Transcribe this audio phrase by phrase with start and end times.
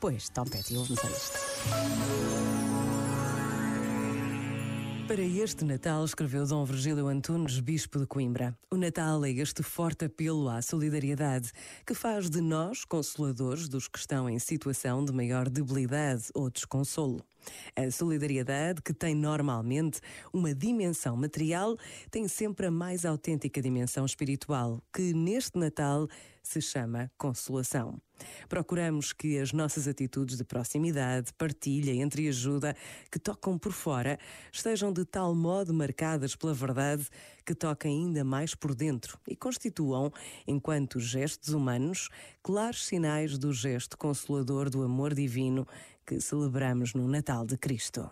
[0.00, 1.38] depois, Tom Petty, ouvimos a isto.
[5.06, 8.56] Para este Natal, escreveu Dom Virgílio Antunes, Bispo de Coimbra.
[8.70, 11.50] O Natal é este forte apelo à solidariedade
[11.84, 17.22] que faz de nós consoladores dos que estão em situação de maior debilidade ou desconsolo.
[17.76, 20.00] A solidariedade, que tem normalmente
[20.32, 21.76] uma dimensão material,
[22.10, 26.08] tem sempre a mais autêntica dimensão espiritual, que neste Natal
[26.50, 28.00] se chama consolação.
[28.48, 32.76] Procuramos que as nossas atitudes de proximidade, partilha, entreajuda,
[33.10, 34.18] que tocam por fora,
[34.52, 37.06] estejam de tal modo marcadas pela verdade
[37.46, 40.12] que toquem ainda mais por dentro e constituam,
[40.46, 42.08] enquanto gestos humanos,
[42.42, 45.66] claros sinais do gesto consolador do amor divino
[46.04, 48.10] que celebramos no Natal de Cristo.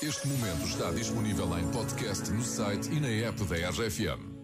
[0.00, 4.35] Este momento está disponível em podcast no site e na app da RFM.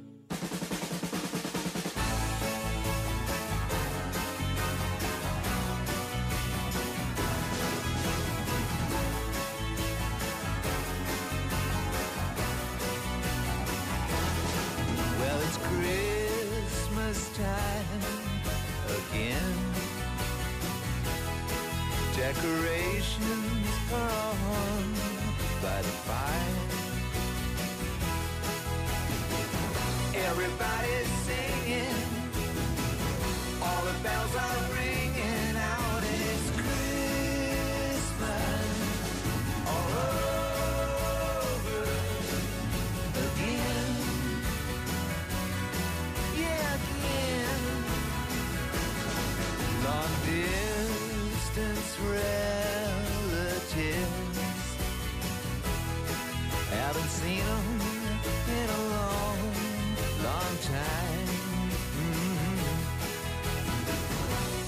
[22.16, 24.84] Decorations are on
[25.62, 26.58] by the fire.
[30.14, 32.02] Everybody's singing,
[33.62, 38.06] all the bells are ringing out, it's Christmas
[39.66, 39.90] all
[41.48, 41.82] over
[43.24, 43.90] again.
[46.36, 47.62] Yeah, again.
[49.84, 50.12] Long
[51.54, 52.32] distance relatives
[56.70, 57.80] haven't seen them
[58.48, 59.38] in a long,
[60.24, 61.28] long time.
[62.00, 62.58] Mhm.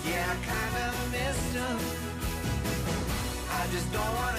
[0.08, 1.78] Yeah, I kinda missed them.
[3.50, 4.33] I just don't wanna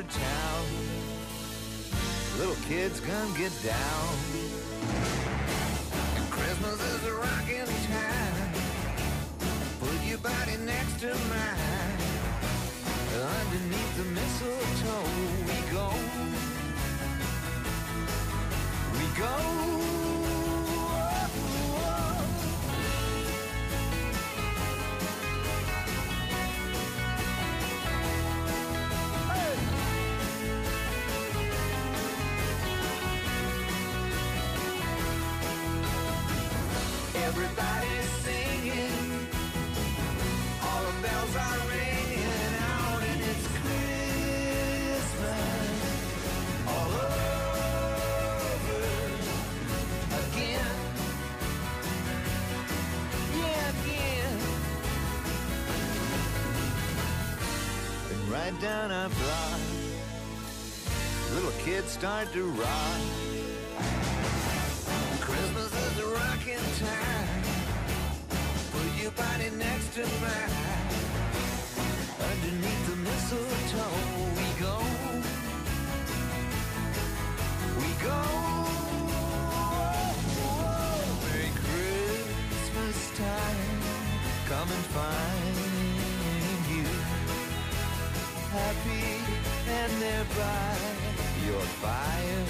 [0.00, 0.64] over town,
[2.38, 4.08] little kids gonna get down.
[6.16, 8.52] And Christmas is a rocking time.
[9.80, 11.98] Put your body next to mine.
[13.40, 15.08] Underneath the mistletoe,
[15.46, 15.92] we go.
[18.98, 19.69] We go.
[37.30, 39.28] Everybody's singing,
[40.64, 45.04] all the bells are ringing out, and it's Christmas
[46.66, 47.22] all over
[50.18, 50.74] again.
[53.38, 54.38] Yeah, again.
[58.10, 59.60] And right down our block,
[61.34, 63.00] little kids start to rock.
[65.20, 66.06] Christmas is a
[85.10, 86.86] find you.
[88.58, 89.06] Happy
[89.78, 90.76] and thereby
[91.46, 92.44] your fire.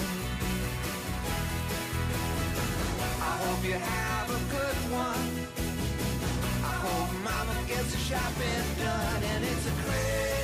[3.30, 5.30] I hope you have a good one.
[6.70, 10.39] I hope mama gets the shopping done and it's a Christmas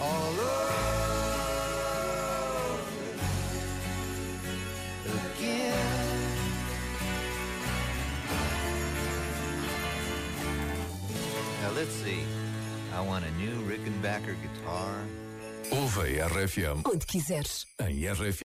[0.00, 0.80] all over
[5.36, 5.74] again.
[11.62, 12.22] Now let's see.
[12.94, 14.94] I want a new Rickenbacker guitar.
[15.72, 17.66] Ouve a RFM Onde quiseres.
[17.78, 18.34] em RFM.